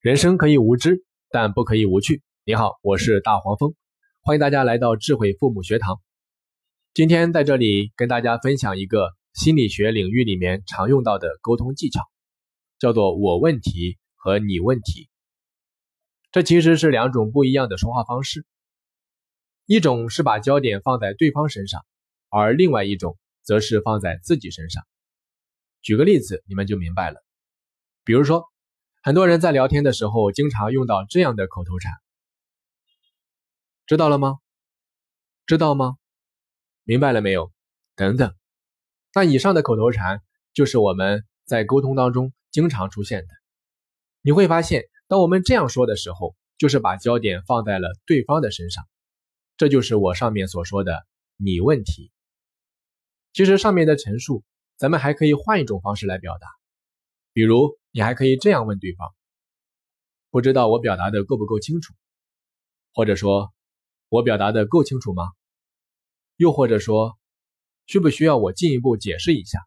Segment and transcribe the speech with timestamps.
[0.00, 2.22] 人生可以无知，但不可以无趣。
[2.44, 3.74] 你好，我是大黄蜂，
[4.22, 6.00] 欢迎大家来到智慧父母学堂。
[6.94, 12.00] 今天在这里跟大家分享一个心理学领域里面常用到的沟通技巧，
[12.78, 15.08] 叫做“我问题”和“你问题”。
[16.30, 18.46] 这其实是两种不一样的说话方式，
[19.66, 21.84] 一种是把焦点放在对方身上，
[22.28, 24.84] 而另外一种则是放在自己身上。
[25.82, 27.20] 举个例子，你们就明白了。
[28.04, 28.44] 比如说。
[29.08, 31.94] 很多人在聊天的时候，经常用到这样的口头禅，
[33.86, 34.36] 知道了吗？
[35.46, 35.96] 知道吗？
[36.84, 37.50] 明白了没有？
[37.96, 38.34] 等等。
[39.14, 40.20] 那以上的口头禅
[40.52, 43.28] 就是我们在沟通当中经常出现的。
[44.20, 48.84] 你会发现，当我们这样说的时候，就是把焦点放在了对方的身上。
[49.56, 51.06] 这就是我上面所说的
[51.42, 52.12] “你问题”。
[53.32, 54.44] 其实上面的陈述，
[54.76, 56.46] 咱们还可以换一种方式来表达，
[57.32, 57.78] 比如。
[57.98, 59.12] 你还可以这样问对方
[60.30, 61.94] ：“不知道我表达的够不够清楚？”
[62.94, 63.52] 或者说
[64.08, 65.24] ：“我表达的够清楚吗？”
[66.38, 67.18] 又或者说
[67.86, 69.58] ：“需不需要我进一步解释一下？”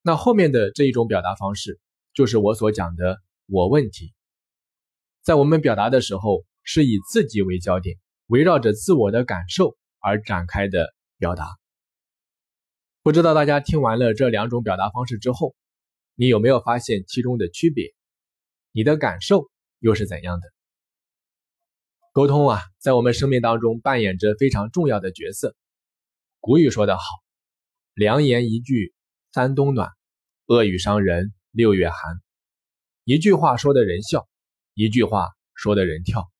[0.00, 1.78] 那后面的这一种表达方式，
[2.14, 4.14] 就是我所讲的“我问题”。
[5.20, 11.50] 在我们表达的时候，是以自己为焦点，围绕着自我的感受而展开的表达。
[13.02, 15.54] 不知道大家听完了这两种表达方式之后，
[16.14, 17.94] 你有没有发现其中的区别？
[18.72, 20.48] 你的感受又是怎样的？
[22.12, 25.56] 沟通啊，在我们生命当中扮演着非常重要的角色。
[26.40, 27.02] 古语说得好
[27.94, 28.94] ：“良言一句
[29.32, 29.90] 三冬暖，
[30.46, 32.20] 恶语伤人六月寒。”
[33.04, 34.28] 一句话说的人笑，
[34.74, 36.30] 一句话说的人跳。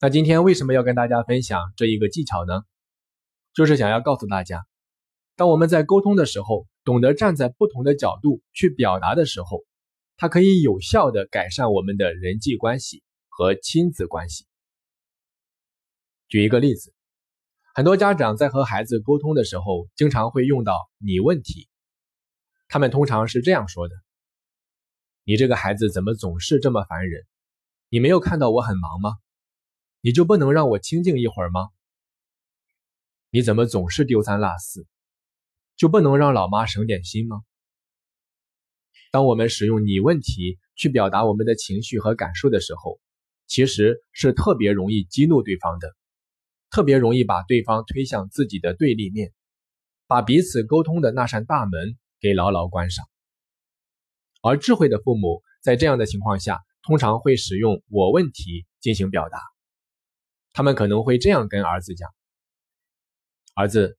[0.00, 2.62] 那今天为什么要跟大家分享这一个技巧呢？
[3.52, 4.64] 就是想要告诉大家，
[5.40, 6.66] 当我们在沟通的时候。
[6.82, 9.64] 懂得站在不同的角度去表达的时候，
[10.16, 14.46] 它可以有效的改善我们的人际关系和亲子关系。
[16.26, 16.94] 举一个例子，
[17.74, 21.68] 很多家长在和孩子沟通的时候，经常会用到“你问题”。
[22.66, 23.94] 他们通常是这样说的
[25.24, 27.26] ：“你这个孩子怎么总是这么烦人？
[27.90, 29.18] 你没有看到我很忙吗？
[30.00, 31.68] 你就不能让我清静一会儿吗？
[33.28, 34.86] 你怎么总是丢三落四？”
[35.80, 37.40] 就不能让老妈省点心吗？
[39.10, 43.00] 当我们使用“你问题”去表达我们的情绪和感受的时候，
[43.46, 45.96] 其实是特别容易激怒对方的，
[46.68, 49.32] 特别容易把对方推向自己的对立面，
[50.06, 53.06] 把彼此沟通的那扇大门给牢牢关上。
[54.42, 59.40] 而智慧的父母在这样的情况下，通常会使用“我问题”进行表达，
[60.52, 62.10] 他们可能会这样跟儿子讲
[63.56, 63.96] ：“儿子。”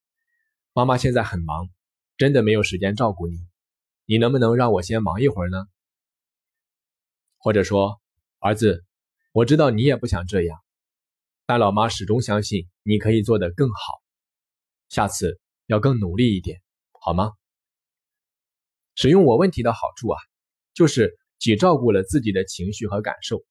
[0.74, 1.68] 妈妈现在很忙，
[2.16, 3.36] 真的没有时间照顾你。
[4.06, 5.66] 你能不能让我先忙一会儿呢？
[7.38, 8.00] 或者说，
[8.40, 8.86] 儿子，
[9.34, 10.58] 我知道你也不想这样，
[11.46, 14.02] 但老妈始终相信你可以做得更好。
[14.88, 16.62] 下次要更努力一点，
[17.02, 17.34] 好吗？
[18.96, 20.22] 使用我问题的好处啊，
[20.74, 23.44] 就是既照顾了自己的情绪和感受，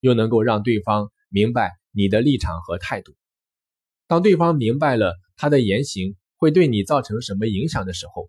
[0.00, 3.14] 又能够让对方明白你的立场和态度。
[4.08, 6.16] 当对方明白了他的言行。
[6.44, 8.28] 会对你造成什么影响的时候，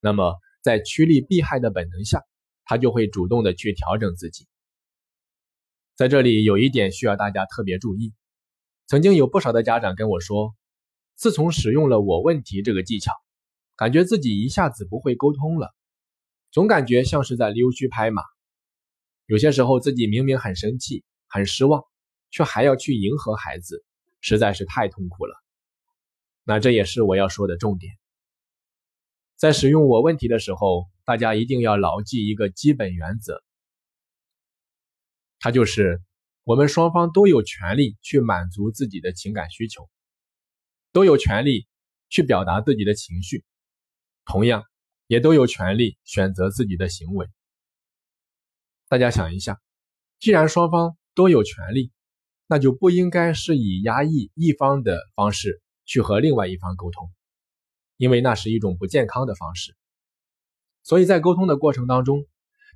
[0.00, 2.22] 那么在趋利避害的本能下，
[2.64, 4.48] 他就会主动的去调整自己。
[5.96, 8.14] 在这里有一点需要大家特别注意，
[8.86, 10.54] 曾经有不少的家长跟我说，
[11.14, 13.12] 自从使用了我问题这个技巧，
[13.76, 15.74] 感觉自己一下子不会沟通了，
[16.50, 18.22] 总感觉像是在溜须拍马。
[19.26, 21.84] 有些时候自己明明很生气、很失望，
[22.30, 23.84] 却还要去迎合孩子，
[24.22, 25.45] 实在是太痛苦了。
[26.48, 27.92] 那这也是我要说的重点。
[29.34, 33.42] 在使用我问题的时候，大家一定要牢记一个基本原则，
[35.40, 36.00] 它就是
[36.44, 39.90] 我们双方都有权利去满足自己的情感需求，
[40.92, 41.66] 都有权利
[42.08, 43.44] 去表达自己的情绪，
[44.24, 44.62] 同样
[45.08, 47.26] 也都有权利选择自己的行为。
[48.86, 49.60] 大家想一下，
[50.20, 51.90] 既然双方都有权利，
[52.46, 55.60] 那就不应该是以压抑一方的方式。
[55.86, 57.10] 去和另外一方沟通，
[57.96, 59.74] 因为那是一种不健康的方式。
[60.82, 62.26] 所以在沟通的过程当中，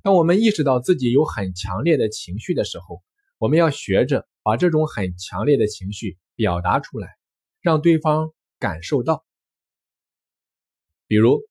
[0.01, 3.03] 当我们意识到自己有很强烈的情绪的时候，
[3.37, 7.07] 我们要学着把这种很强烈的情绪表达出来，
[7.61, 9.23] 让对方感受到。
[11.07, 11.41] 比如，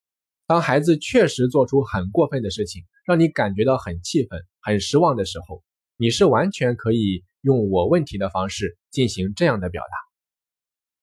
[0.47, 5.63] 当孩子确实做出很过分的事情，让你感觉到很气愤、很失望的时候，
[5.97, 10.10] 你是完全可以用我问题的方式进行这样的表达。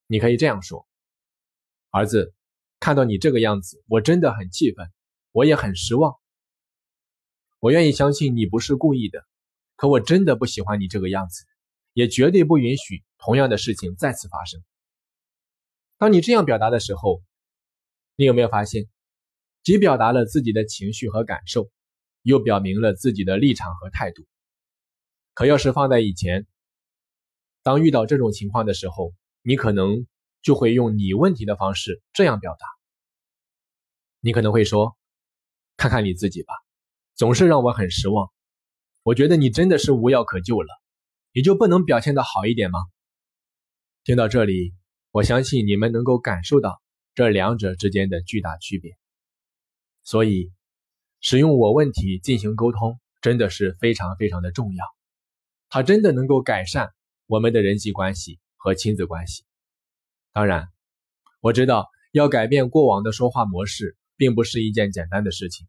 [0.07, 0.87] 你可以这样说
[1.91, 2.33] ：“儿子，
[2.79, 4.89] 看到你这个样子，我真的很气愤，
[5.31, 6.15] 我也很失望。
[7.59, 9.25] 我愿意相信你不是故意的，
[9.75, 11.43] 可我真的不喜欢你这个样子，
[11.91, 14.63] 也绝对不允许同样的事情再次发生。
[15.97, 17.21] 当你这样表达的时候，
[18.15, 18.87] 你有没有发现，
[19.63, 21.69] 既表达了自己的情绪和感受，
[22.21, 24.25] 又表明了自己的立场和态度？
[25.33, 26.47] 可要是放在以前，
[27.61, 29.13] 当遇到这种情况的时候，
[29.47, 30.05] 你可能
[30.41, 32.67] 就会用你问题的方式这样表达。
[34.19, 34.97] 你可能会说
[35.77, 36.53] ：“看看你自己吧，
[37.15, 38.29] 总是让我很失望。
[39.03, 40.67] 我觉得你真的是无药可救了，
[41.31, 42.79] 你就不能表现的好一点吗？”
[44.03, 44.73] 听到这里。
[45.11, 46.81] 我相信你们能够感受到
[47.15, 48.91] 这两者之间的巨大区别，
[50.03, 50.51] 所以
[51.21, 54.85] 使用我问题进行沟通真的是非常非常的重要，
[55.69, 56.93] 它真的能够改善
[57.25, 59.43] 我们的人际关系和亲子关系。
[60.33, 60.67] 当然，
[61.39, 65.67] 我知道要改变过往的说话模式并不是一件简单的事情，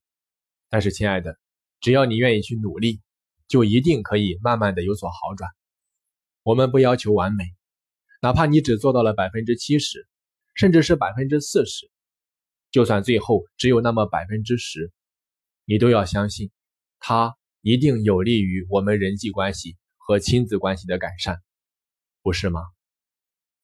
[0.69, 1.39] 但是亲爱的，
[1.81, 3.01] 只要你愿意去努力，
[3.47, 5.51] 就一定可以慢慢的有所好转。
[6.43, 7.45] 我们不要求完美。
[8.21, 10.09] 哪怕你只做到了百分之七十，
[10.55, 11.89] 甚至是百分之四十，
[12.73, 14.91] 就算最后只有那么百分之十，
[15.65, 16.51] 你都要相信，
[16.99, 21.41] 它一定有利于我们人际关系和亲子关系的改善，
[22.23, 22.63] 不是吗？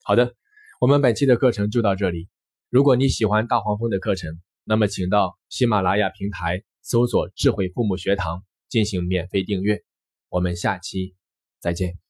[0.06, 0.34] 好的，
[0.80, 2.28] 我们本期的课程就到这里。
[2.68, 9.82] 如果你喜欢大黄蜂的课程，那么请到喜马拉雅平台搜索“智慧父母学堂”进行免费订阅。
[10.28, 11.14] 我们下期
[11.58, 12.03] 再见。